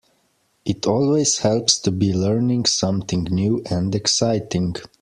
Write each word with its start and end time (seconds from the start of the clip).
It 0.65 0.87
always 0.87 1.37
helps 1.37 1.77
to 1.77 1.91
be 1.91 2.11
learning 2.11 2.65
something 2.65 3.25
new 3.29 3.61
and 3.69 3.93
exciting. 3.93 4.75